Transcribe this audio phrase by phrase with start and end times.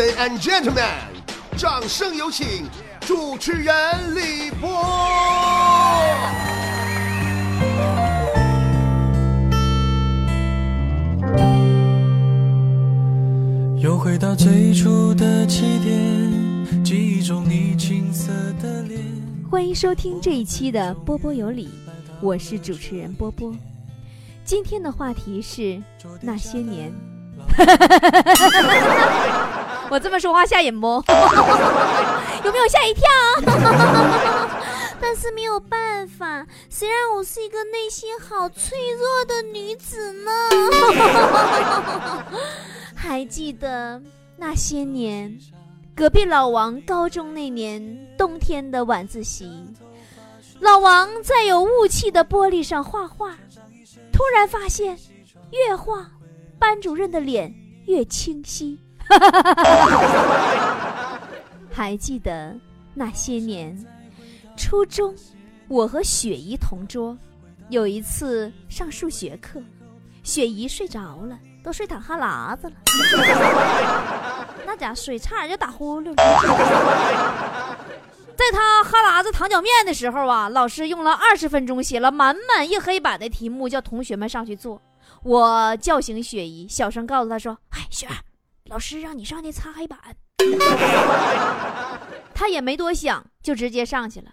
[0.00, 0.82] Ladies and gentlemen，
[1.58, 2.64] 掌声有请
[3.00, 3.74] 主持人
[4.14, 4.70] 李波。
[13.76, 19.02] 又回到最初的起点，记忆中你青涩的脸。
[19.50, 21.68] 欢迎收听这一期的波波有理，
[22.22, 23.54] 我是主持人波波。
[24.46, 25.78] 今天的话题是
[26.22, 26.90] 那些年。
[29.90, 30.86] 我这么说话吓人不？
[32.44, 33.08] 有没有吓一跳？
[35.02, 40.30] 但是没有办法，虽然我是一个内心好脆弱的女子呢。
[42.94, 44.00] 还记得
[44.36, 45.36] 那些年，
[45.96, 49.50] 隔壁老王高中那年冬天的晚自习，
[50.60, 53.34] 老王在有雾气的玻璃上画画，
[54.12, 54.96] 突然发现
[55.50, 56.06] 越画，
[56.60, 57.52] 班主任的脸
[57.86, 58.78] 越清晰。
[61.72, 62.54] 还记得
[62.94, 63.76] 那些年，
[64.56, 65.14] 初中，
[65.68, 67.16] 我和雪姨同桌，
[67.68, 69.62] 有一次上数学课，
[70.22, 72.74] 雪姨睡着了，都睡淌哈喇子了，
[74.66, 76.16] 那家睡差点就打呼噜了。
[78.36, 84.80] 在他哈喇子淌脚面的时候啊，老师用了二十分钟写了满满一黑板的题目，叫同学们上去做。
[85.22, 88.14] 我叫醒雪姨，小声告诉她说：“哎，雪儿。”
[88.70, 89.98] 老师让你上去擦黑板，
[92.32, 94.26] 他也没多想，就直接上去了。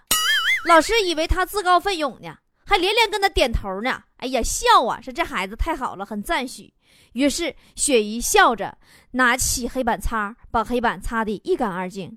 [0.66, 4.04] 老师以为他自告奋勇呢，还连连跟他点头呢。
[4.18, 6.72] 哎呀，笑啊，说这孩子太好了，很赞许。
[7.14, 8.78] 于是雪姨笑着
[9.12, 12.16] 拿起黑板擦，把黑板擦得一干二净。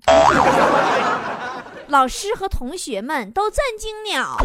[1.87, 4.37] 老师和同学们都震惊了，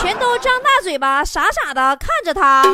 [0.00, 2.64] 全都张大嘴巴，傻傻的看着他。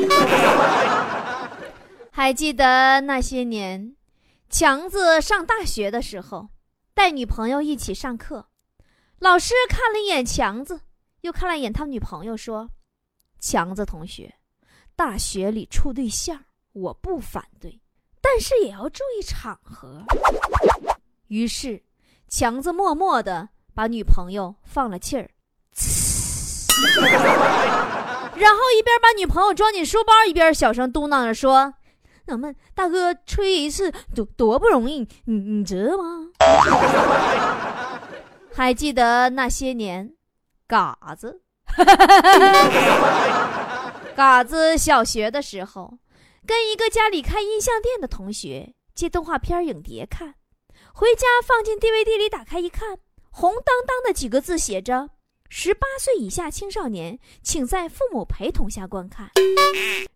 [2.16, 3.94] 还记得那些年，
[4.48, 6.48] 强子上大学的时候，
[6.94, 8.46] 带女朋友一起上课。
[9.18, 10.80] 老师看了一眼强子，
[11.20, 12.70] 又看了一眼他女朋友，说
[13.38, 14.36] ：“强子同学，
[14.96, 17.82] 大学里处对象，我不反对，
[18.22, 20.02] 但是也要注意场合。”
[21.28, 21.82] 于是，
[22.28, 25.28] 强子默默的把女朋友放了气儿，
[28.36, 31.74] 然后一边把女朋友装进书包，一边小声嘟囔着说。
[32.26, 36.28] 咱们大哥吹一次多多不容易，你你知道吗？
[38.52, 40.12] 还记得那些年，
[40.66, 41.40] 嘎子，
[44.16, 45.98] 嘎子小学的时候，
[46.44, 50.34] 跟一个家里开音像店的同学借动画片影碟看，
[50.92, 52.98] 回家放进 DVD 里，打开一看，
[53.30, 55.10] 红当当的几个字写着
[55.48, 59.30] ：“十八岁以下青少年，请在父母陪同下观看。”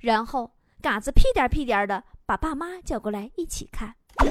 [0.00, 0.50] 然后。
[0.82, 3.94] 嘎子屁颠屁颠的把爸妈叫过来一起看，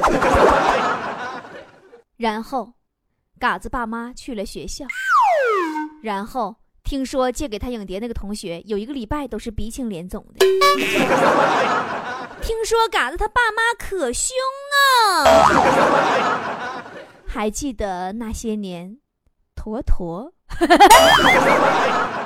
[2.17, 2.73] 然后
[3.39, 4.85] 嘎子爸妈去了学校，
[6.01, 10.39] 然后听说借给他影碟那个同学有一个礼拜都是鼻青脸肿的，
[12.41, 14.35] 听说嘎子他爸妈可凶
[15.23, 16.83] 啊，
[17.27, 18.97] 还记得那些年，
[19.55, 20.33] 坨坨。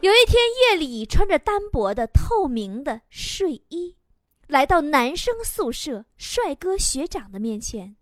[0.00, 3.96] 有一天夜里，穿着单薄的透明的睡衣，
[4.46, 7.96] 来到男生宿舍帅哥学长的面前，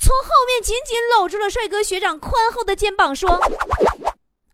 [0.00, 3.40] 从后面紧紧搂住了帅哥学长宽厚的肩膀，说：“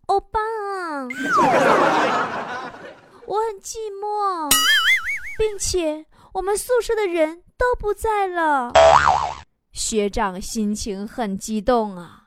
[0.06, 0.38] 欧巴，
[3.24, 4.50] 我很寂寞，
[5.38, 6.04] 并且
[6.34, 8.74] 我们宿舍的人都不在了。”
[9.72, 12.24] 学长心情很激动啊，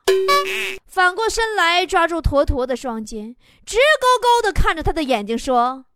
[0.92, 5.86] 反过身来抓住坨坨的双肩，直勾勾的看着他的眼睛说：“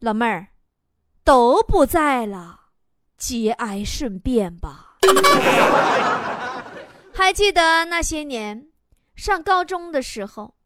[0.00, 0.48] 老妹儿，
[1.24, 2.60] 都不在了，
[3.16, 4.98] 节哀顺变吧。
[7.16, 8.68] ”还记得那些年
[9.16, 10.56] 上高中的时候，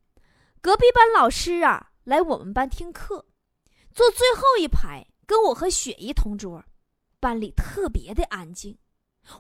[0.61, 3.27] 隔壁班老师啊来我们班听课，
[3.95, 6.65] 坐最后一排，跟我和雪姨同桌，
[7.21, 8.77] 班里特别的安静，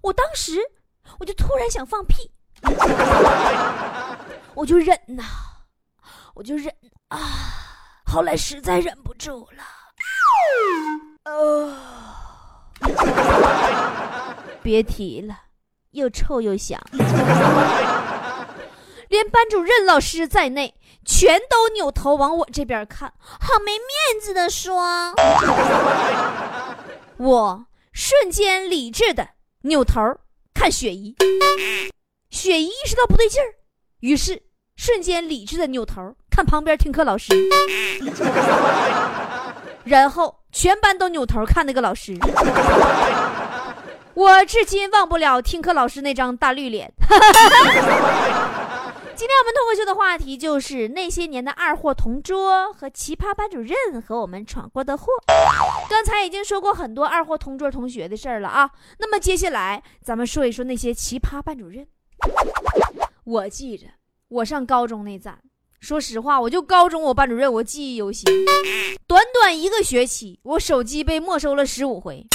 [0.02, 0.61] 我当时。
[1.20, 2.31] 我就突然想放屁，
[4.55, 5.22] 我就忍呐，
[6.34, 6.72] 我就忍
[7.08, 7.19] 啊，
[8.05, 9.62] 后来实在忍不住了，
[11.25, 11.76] 呃，
[14.62, 15.37] 别提了，
[15.93, 16.81] 又臭又响，
[19.08, 20.75] 连班主任老师在内，
[21.05, 25.14] 全都扭头往我这边看，好没面子的说，
[27.19, 29.28] 我瞬间理智的
[29.62, 30.00] 扭头。
[30.55, 31.14] 看雪姨，
[32.31, 33.55] 雪姨意识到不对劲儿，
[34.01, 34.43] 于是
[34.77, 37.33] 瞬间理智的扭头看旁边听课老师，
[39.85, 42.17] 然后全班都扭头看那个老师。
[44.15, 46.93] 我至今忘不了听课老师那张大绿脸。
[49.15, 55.07] 今天我们脱口秀的话题就是那些年的二货同桌和奇葩班主任和我们闯过的祸。
[55.91, 61.85] 刚才已经说过很多二货同桌同学的事儿了啊，那么接下来咱们说一说那些奇葩班主任。
[63.25, 63.87] 我记着，
[64.29, 65.38] 我上高中那站，
[65.81, 68.25] 说实话，我就高中我班主任我记忆犹新。
[69.06, 72.26] 短短一个学期，我手机被没收了十五回。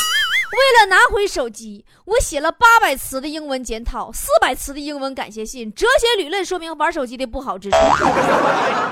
[0.54, 7.78] 为了拿回手机，我写了八百词的英文检讨，四百词的英文感谢信，哲学理论说明玩手机的不好之处。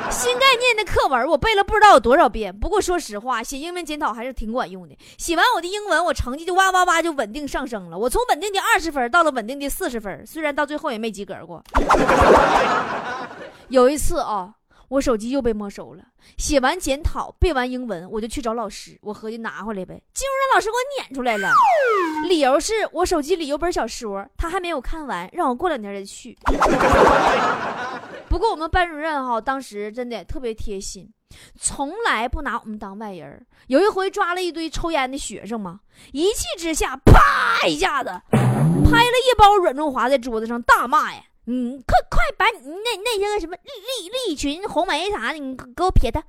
[0.10, 2.52] 新概念的课文我背了不知道有多少遍。
[2.58, 4.98] 不过说实话，写英文检讨还是挺管用的。
[5.20, 7.98] 写完我的英文，我成绩就哇哇哇就稳定上升了。
[7.98, 11.64] 我从稳定的二十分到了稳定的四十分，虽然到最后也没及格过。
[13.68, 14.56] 有一次啊。
[14.92, 16.04] 我手机又被没收了。
[16.38, 19.00] 写完检讨，背完英文，我就去找老师。
[19.02, 21.50] 我合计拿回来呗，结果让老师给我撵出来了。
[22.28, 26.38] 理由是我手机里有本小说，他还没有看完，让我过两天再去。
[28.28, 31.10] 不过我们班主任哈，当时真的特别贴心，
[31.58, 33.48] 从来不拿我们当外人。
[33.68, 35.80] 有一回抓了一堆抽烟的学生嘛，
[36.12, 41.22] 一气之下，啪一下子拍了一包软中华在桌子上，大骂呀。
[41.48, 46.20] 嗯，快快把你那那些个什么利利利群、红梅啥的，你给我撇他！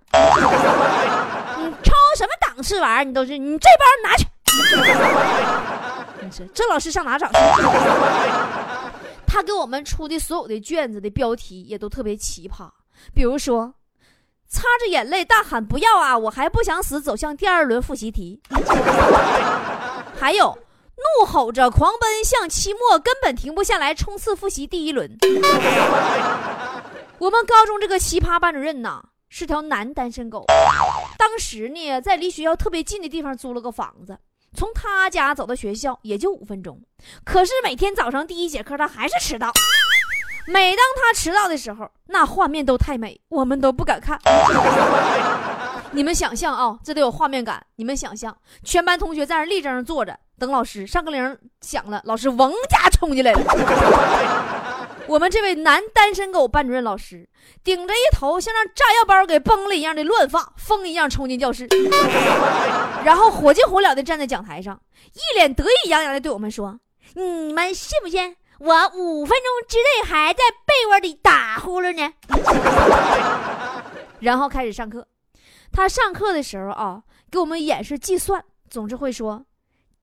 [1.58, 3.04] 你抽什么档次玩意儿？
[3.04, 4.26] 你都是你这包拿去。
[6.20, 7.34] 你说这老师上哪找去？
[9.26, 12.68] 他给我们出的所有的卷子的标题也都特别奇葩，
[13.14, 13.74] 比如说，
[14.46, 18.40] 擦着眼泪大喊不要啊，我还不想死，走向第二轮复习题。
[20.20, 20.56] 还有。
[21.18, 25.16] 怒吼着狂奔向期末，根本停不下来，冲刺复习第一轮。
[27.18, 30.44] 我们高中这个奇葩班主任呐，是条男单身狗。
[31.18, 34.18] 当时呢，在离学校特别近的地方租了个房子，
[34.54, 36.80] 从他家走到学校也就五分钟。
[37.24, 39.52] 可是每天早上第一节课，他还是迟到。
[40.48, 44.18] 每当他迟到的时候，那画面都太美，我们都不敢看。
[45.94, 47.64] 你们想象啊，这得有画面感。
[47.76, 50.18] 你们想象，全班同学在那立正坐着。
[50.42, 53.38] 等老师上课铃响了，老师嗡家冲进来了。
[55.06, 57.28] 我们这位男单身狗班主任老师
[57.62, 61.68] 顶着一头像让炸药包给崩了一样的乱发，风一样冲进教室，
[63.04, 64.80] 然后火急火燎的站在讲台上，
[65.12, 66.76] 一脸得意洋洋的对我们说
[67.14, 72.12] ：“你们信不信我五分钟之内还在被窝里打呼噜呢？”
[74.18, 75.06] 然后开始上课。
[75.70, 77.00] 他上课的时候啊，
[77.30, 79.44] 给我们演示计算，总是会说。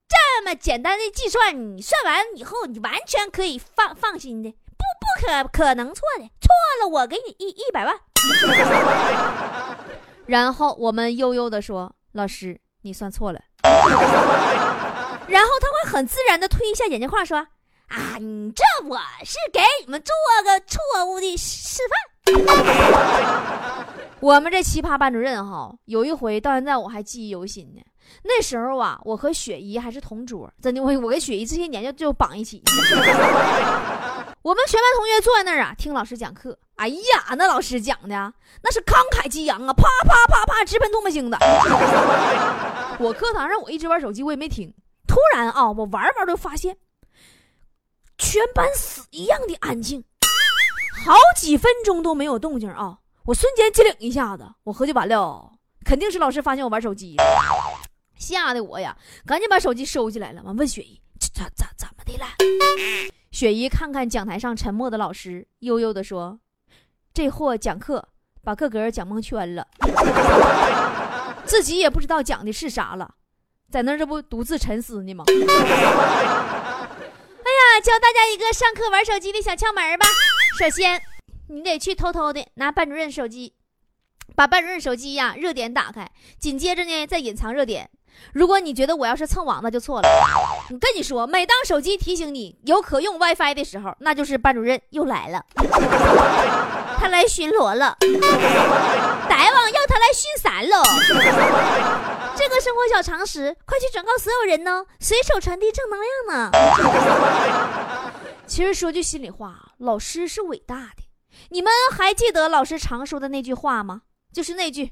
[0.09, 6.49] 这么简单的计算，你算完以后，你完全可以放放心的，不不可可能错的，错
[6.81, 7.95] 了我给你一一百万。
[10.25, 13.39] 然后我们悠悠的说：“老师，你算错了。
[15.27, 17.37] ”然后他会很自然的推一下眼镜框说
[17.89, 20.13] ：“啊，你这我是给你们做
[20.43, 21.99] 个错误的示范。
[24.19, 27.81] ”我们这奇葩班主任哈，有一回到现在我还记忆犹新呢。
[28.23, 32.61] 那时候啊，我和雪姨还是同桌，真的，我我跟雪姨这些年就就绑一起。
[34.41, 36.57] 我们全班同学坐在那儿啊，听老师讲课。
[36.75, 38.33] 哎呀，那老师讲的
[38.63, 41.37] 那是慷慨激昂啊，啪啪啪啪直喷唾沫星子。
[42.99, 44.73] 我课堂上我一直玩手机，我也没听。
[45.07, 46.77] 突然啊，我玩玩就发现，
[48.17, 50.03] 全班死一样的安静，
[51.05, 52.99] 好几分钟都没有动静啊！
[53.25, 55.51] 我瞬间机灵一下子，我合计完了，
[55.83, 57.17] 肯定是老师发现我玩手机。
[58.19, 58.95] 吓得我呀，
[59.25, 60.43] 赶紧把手机收起来了。
[60.43, 62.27] 完问雪姨：“这咋咋怎么的了？”
[63.31, 66.39] 雪姨看看讲台上沉默的老师，悠悠的说
[67.13, 68.09] ：“这货讲课
[68.43, 69.67] 把个个讲蒙圈了，
[71.45, 73.15] 自己也不知道讲的是啥了，
[73.71, 75.23] 在那这不独自沉思呢吗？”
[77.49, 80.05] 哎呀，教大家一个上课玩手机的小窍门吧。
[80.59, 81.01] 首先，
[81.47, 83.53] 你得去偷偷的拿班主任手机，
[84.35, 87.89] 把班主任手机呀热点打开，紧接着呢再隐藏热点。
[88.33, 90.07] 如果你觉得我要是蹭网，那就错了。
[90.69, 95.43] 我跟你说，每当手机提醒你有可用 WiFi 的时候，那就是班主任又来了，
[96.97, 97.97] 他来巡逻了，
[99.27, 100.83] 大王要他来巡山喽。
[102.35, 106.51] 这个生活小常识，快去转告所有人呢，随手传递正能量呢。
[108.47, 111.03] 其实说句心里话，老师是伟大的。
[111.49, 114.01] 你们还记得老师常说的那句话吗？
[114.33, 114.91] 就是那句。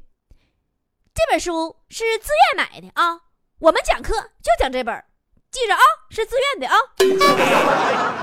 [1.17, 3.21] 这本书是自愿买的啊，
[3.57, 5.03] 我们讲课就讲这本，
[5.49, 5.81] 记着啊，
[6.11, 6.75] 是自愿的啊。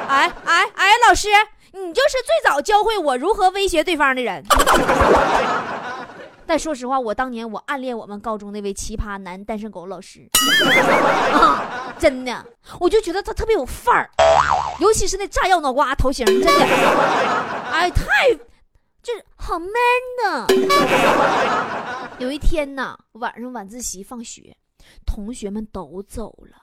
[0.06, 1.26] 哎哎哎，老师，
[1.72, 4.44] 你就是最早教会我如何威胁对方的人。
[6.46, 10.30] 但说实话，我当年我暗恋我们高中那位奇葩男单身狗老师，
[11.32, 11.64] 啊，
[11.98, 12.46] 真的，
[12.78, 14.08] 我就觉得他特别有范儿，
[14.78, 16.48] 尤其是那炸药脑瓜头型，真的，
[17.72, 18.32] 哎，太
[19.02, 19.72] 就是好 man
[20.22, 20.46] 呢。
[22.18, 24.56] 有一天呢，晚上晚自习放学，
[25.04, 26.56] 同学们都走了，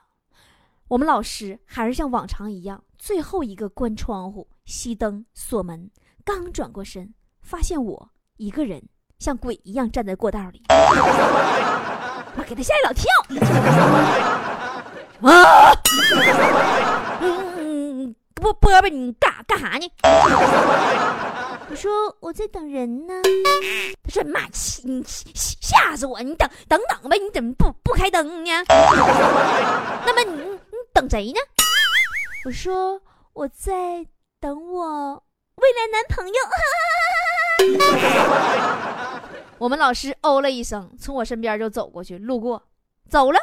[0.88, 5.90] 我们老师还是像往常一样，最后一个关窗户、熄灯、锁门，
[6.24, 8.82] 刚转过身，发现我一个人。
[9.18, 13.08] 像鬼一样站在过道里， 我给他吓一老跳。
[15.20, 15.72] 啊！
[17.20, 19.88] 嗯，波波波，你干干啥呢？
[21.70, 23.14] 我说我在等人呢。
[24.04, 24.40] 他说妈，
[24.84, 26.20] 你吓死我！
[26.20, 28.50] 你等等等呗，你怎么不不开灯呢？
[28.68, 30.58] 那么你你
[30.92, 31.40] 等谁呢？
[32.44, 33.00] 我说
[33.32, 34.04] 我在
[34.40, 35.22] 等我
[35.54, 36.34] 未来男朋友。
[39.58, 42.62] 我们老师哦了一声，从我身边就走过去，路过，
[43.08, 43.38] 走了。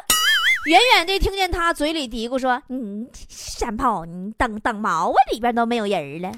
[0.66, 6.30] 远远的听见他嘴里嘀咕说：“你山炮，你等等毛啊，里边都没有人了。”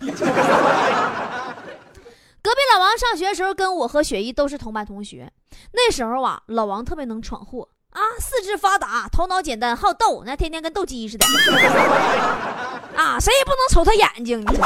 [2.72, 5.30] 老王上学的时候，跟我和雪姨都是同班同学。
[5.72, 11.26] 那时候啊，老王特别能闯祸啊，四肢发达，头脑简单，好斗，那天天跟斗鸡似的。
[12.96, 14.46] 啊，谁也不能瞅他眼睛，你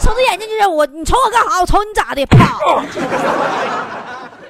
[0.00, 1.60] 瞅他眼睛就是我，你瞅我干啥？
[1.60, 2.26] 我瞅你咋的？
[2.26, 2.58] 啪！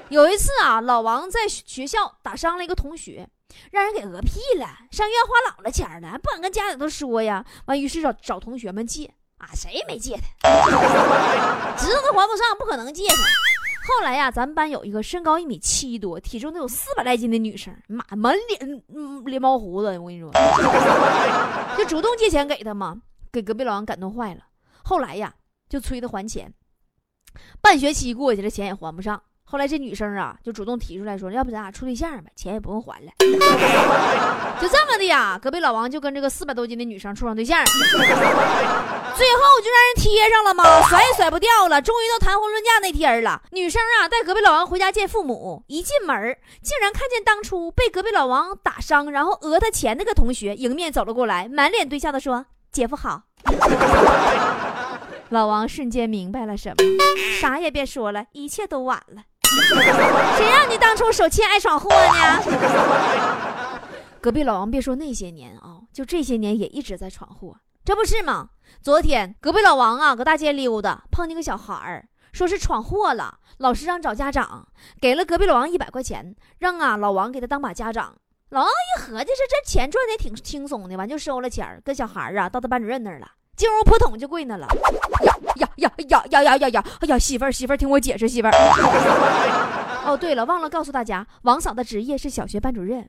[0.08, 3.28] 有一次啊，老王在学校打伤了一个同学，
[3.70, 7.44] 让人给讹屁了，上医院花老了钱了，不敢跟家里头说呀。
[7.66, 10.50] 完，于是找找同学们借，啊，谁没借他，
[11.76, 13.16] 知道他还不上，不可能借他。
[13.86, 18.82] 后来呀，咱们班有一个身高一米七多、体重得有四百来斤的女生，满满脸
[19.24, 20.30] 连毛胡子，我跟你说，
[21.78, 23.00] 就主动借钱给他嘛，
[23.32, 24.42] 给隔壁老王感动坏了。
[24.84, 25.32] 后来呀，
[25.68, 26.52] 就催他还钱，
[27.62, 29.22] 半学期过去了，钱也还不上。
[29.50, 33.10] 后来这女生啊，就主动提出来说：“要不咱俩处对象吧，钱也不用还了。”
[34.60, 38.02] 就这么的呀，隔壁老王就跟这个四百多斤的女生处上对象，最后
[39.16, 41.80] 就让人贴上了嘛，甩也甩不掉了。
[41.80, 53.22] 终于到谈婚论嫁那天了，女生啊带隔壁老王回家见父母，一进门竟然看见当初被隔壁老王打伤，然后讹他钱那个同学迎面走了过来，满脸堆笑的说：“姐夫好。”
[55.30, 56.76] 老王瞬间明白了什么，
[57.40, 59.22] 啥也别说了，一切都晚了。
[60.36, 62.42] 谁让你当初手欠爱闯祸呢？
[64.20, 68.50] 隔壁老王别说那些年啊，就这些年也一直在闯祸，这不是吗？
[68.82, 74.68] 昨天隔壁老王啊，搁大街溜达，碰见个小孩儿，说是闯祸了，老师让找家长，
[75.00, 78.14] 给了隔壁老王一百块钱，让啊老王给他当把家长。
[78.50, 83.30] 老王一合计，是这钱赚的挺轻松的，完就收了钱，跟小孩儿啊到他班主任那儿了。
[83.56, 84.68] 进屋扑通就跪那了，
[85.58, 88.52] 呀呀呀呀呀呀呀呀媳妇儿媳妇儿听我解释媳妇儿。
[90.04, 93.06] 哦对了忘了告诉大家王嫂的职业是小学班主任。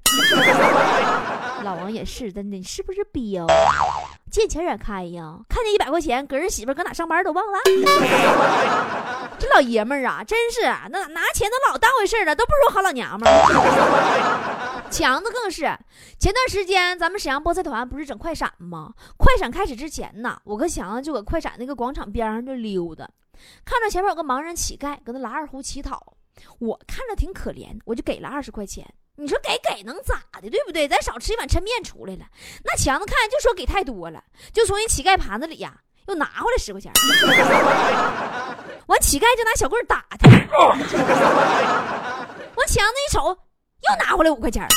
[1.64, 3.46] 老王也是真的你是不是彪
[4.32, 7.60] 见钱眼开呀看见一百块钱搁人媳妇搁哪上班都忘了。
[9.38, 14.69] 这老爷们儿啊真是那拿钱都老当回事了都不如好老娘们儿。
[14.90, 15.62] 强子更是，
[16.20, 18.94] 前段时间咱们沈阳菠菜团不是整快闪吗？
[19.18, 23.10] 快闪开始之前呢，我跟强子就搁快闪那个广场边上就溜达，
[23.64, 26.16] 看着前面有个盲人乞丐搁那拉二胡乞讨，
[26.60, 28.86] 我看着挺可怜，我就给了二十块钱。
[29.16, 30.88] 你说给给能咋的，对不对？
[30.88, 32.26] 咱少吃一碗抻面出来了。
[32.64, 36.92] 那强子看就说给太多了，就从人乞丐盘子里呀又拿回来十块钱。
[38.88, 40.30] 完乞丐就拿小棍打他，
[42.56, 43.38] 完强子一瞅。
[43.82, 44.68] 又拿回来五块钱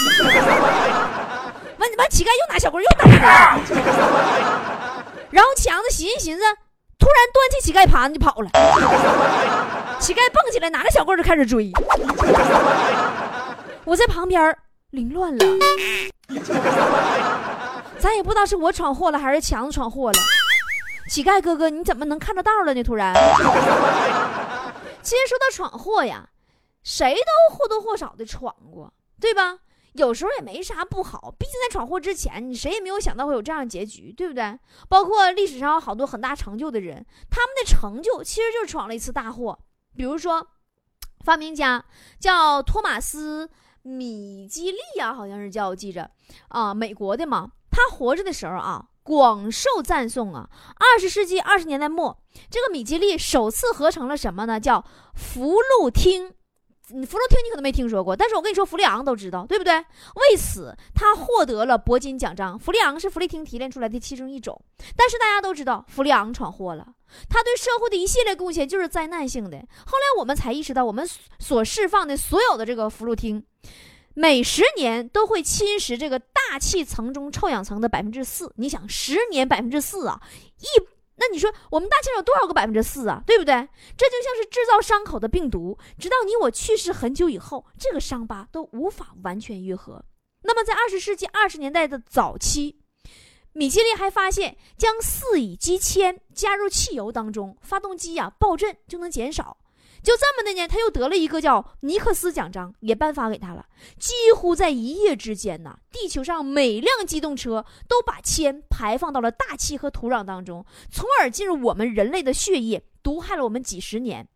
[1.78, 3.59] 完完乞丐又拿小棍又打回来，
[5.30, 6.42] 然后强子寻思寻思，
[6.99, 8.50] 突然端起乞丐盘子就跑了。
[9.99, 11.73] 乞丐蹦起来拿着小棍就开始追，
[13.85, 14.56] 我在旁边
[14.90, 15.44] 凌乱了，
[17.99, 20.18] 咱也不知道是我闯祸了还是强子闯祸了。
[21.11, 22.82] 乞丐哥哥，你怎么能看着道了呢？
[22.85, 23.12] 突然，
[25.02, 26.28] 其实说到闯祸呀。
[26.82, 29.58] 谁都或多或少的闯过，对吧？
[29.94, 34.58] 有时候也没啥不好，毕竟在闯祸之前，你谁也没有想到会有这样的结局，对不对？
[34.88, 39.58] 包括历史上有好多很大成就的人，他们的成就其实就是闯了一次大祸。
[39.94, 40.46] 比如说，
[41.24, 41.84] 发明家
[42.18, 43.46] 叫托马斯·
[43.82, 46.10] 米基利呀，好像是叫我记着
[46.48, 47.52] 啊，美国的嘛。
[47.70, 50.48] 他活着的时候啊，广受赞颂啊。
[50.76, 52.18] 二十世纪二十年代末，
[52.50, 54.58] 这个米基利首次合成了什么呢？
[54.58, 54.82] 叫
[55.14, 56.34] 福禄汀。
[56.94, 59.75] 你弗洛汀你可能没听说过，但是我跟你说，弗利昂都知道，对不对？
[59.76, 62.58] 为此，他获得了铂金奖章。
[62.58, 64.61] 弗利昂是弗利汀提炼出来的其中一种，
[64.96, 66.87] 但是大家都知道，弗利昂闯祸了，
[67.28, 69.56] 他对社会的一系列贡献就是灾难性的。
[69.87, 71.08] 后来我们才意识到，我们
[71.38, 73.44] 所释放的所有的这个福禄汀，
[74.14, 78.52] 每十年都会侵蚀这个大气层中臭氧层的百分之四。
[78.56, 80.20] 你想，十年百分之四啊，
[80.61, 80.91] 一。
[81.24, 83.22] 那你说我们大气有多少个百分之四啊？
[83.24, 83.54] 对不对？
[83.96, 90.04] 这就像是制造伤口的病毒，直到你我去世很久以后，这个伤疤都无法完全愈合。
[90.42, 92.80] 那么在二十世纪二十年代的早期，
[93.52, 99.58] 米其林还发现，将四乙基铅加入汽油当中，发动机呀爆震就能减少。
[100.02, 103.66] 就这么的呢，他又得了一个叫尼克斯奖章，也颁发给他了。
[103.99, 114.28] 几乎在一夜之间呢，地球上每辆机动车都把铅排放到了大气和土壤当中，从而进入我们人类的血液，毒害了我们几十年。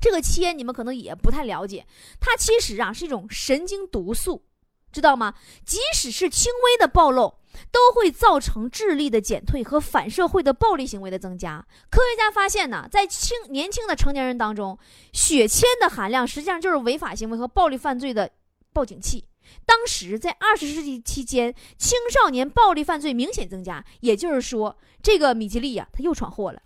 [0.00, 1.86] 这个铅你们可能也不太了解，
[2.20, 4.44] 它其实啊是一种神经毒素，
[4.92, 5.34] 知道吗？
[5.64, 7.34] 即使是轻微的暴露。
[7.72, 11.64] 都会造成智力的减退和反社会的暴力行为的增加。
[11.90, 14.78] 科学家发现呢，在青年轻的成年人当中，
[15.12, 18.30] 血铅的含量实际上就是违法行为和暴力犯罪的
[18.72, 19.24] 报警器。
[19.66, 26.60] 当时在二十世纪期间，青少年暴力犯罪明显增加，也就是说，这个米吉利呀，他又闯祸了。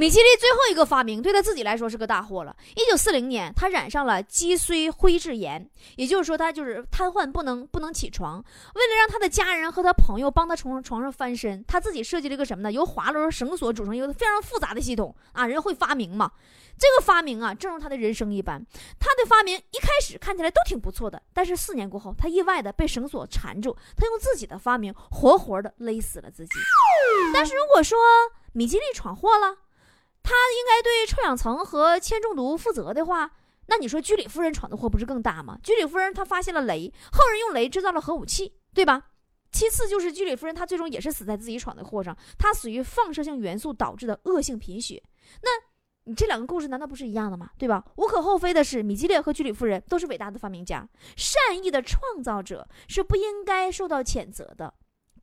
[0.00, 2.56] 米其林最后一个发明对他自己来说是个大祸了。
[2.74, 8.38] 一九四零年，他染上了脊髓灰质炎，也就是说他就是瘫痪，不能不能起床。
[8.38, 12.72] 为了让他的家人和他朋友帮他从床上翻身，他自己设计了一个什么呢？
[12.72, 15.46] 由滑轮、绳索组成一个非常复杂的系统啊！
[15.46, 16.32] 人会发明嘛？
[16.78, 18.58] 这个发明啊，正如他的人生一般，
[18.98, 26.52] 他的发明一开始看起来都挺不错的，但是四年过后，他意外的被绳索缠住，他用自己的发明活活的勒死了自己。
[27.34, 27.98] 但是如果说
[28.54, 29.58] 米基利闯祸了，
[30.22, 33.30] 他应该对臭氧层和铅中毒负责的话，
[33.66, 35.58] 那你说居里夫人闯的祸不是更大吗？
[35.62, 39.08] 居里夫人她发现了镭，后人用镭制造了核武器，对吧？
[39.52, 45.02] 其次就是居里夫人她最终也是死在自己闯的祸上，她死于放射性元素导致的恶性贫血。
[45.42, 45.50] 那
[46.04, 47.50] 你这两个故事难道不是一样的吗？
[47.58, 47.84] 对吧？
[47.96, 54.74] 无可厚非的是，米基列和居里夫人都是伟大的发明家，善意的创造者是不应该受到谴责的。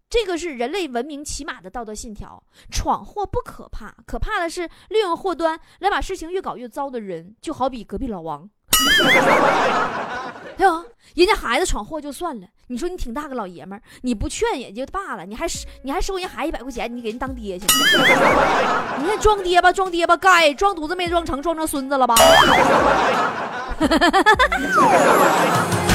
[0.10, 2.42] 这个是人类文明起码的道德信条。
[2.72, 8.50] 闯祸不可怕，可怕的是利用祸端来把事情越搞越糟的人，就好比隔壁老王。
[10.58, 10.84] 对吧？
[11.16, 15.46] 人家孩子闯祸就算了，你说你挺大个老爷们儿，你不劝也就罢了，你还
[15.84, 17.66] 你还收人孩子一百块钱，你给人当爹去？
[19.00, 22.16] 你看装爹吧，装爹吧，该装犊子没装成，装成孙子了吧？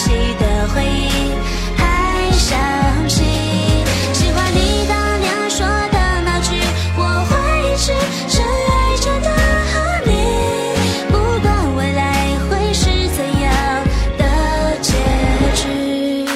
[0.00, 1.34] 惜的回忆，
[1.76, 2.58] 还相
[3.06, 3.22] 信
[4.14, 6.56] 喜欢你大娘说的那句
[6.96, 7.36] 我会
[7.68, 7.92] 一直
[8.26, 9.28] 深爱着的
[9.70, 9.74] 和
[10.06, 10.10] 你，
[11.10, 12.00] 不管未来
[12.48, 12.84] 会是
[13.14, 13.50] 怎样
[14.16, 14.24] 的
[14.80, 14.94] 结
[15.54, 16.26] 局，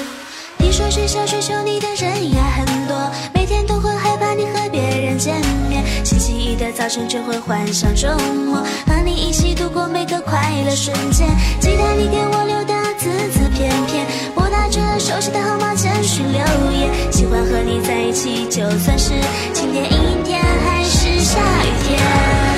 [0.59, 8.09] 你说学校追求你的人也很多，每天都会害怕你和别人见面，星期一的早晨就会幻想周
[8.45, 11.27] 末和你一起度过每个快乐瞬间，
[11.61, 13.34] 期待你给我留的字。
[13.55, 17.13] 字片片，拨打着熟悉的号码简讯留言。
[17.13, 19.13] 喜欢和你在一起，就算是
[19.53, 22.54] 晴天、阴天还是下雨天。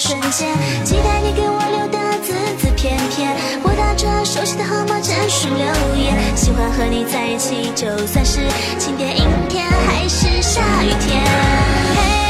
[0.00, 0.48] 瞬间，
[0.82, 6.16] 期待你给我留的字字片片，我打着熟悉的号码简讯留言。
[6.34, 8.40] 喜欢和你在一起，就算是
[8.78, 12.29] 晴天、阴天还是下雨天。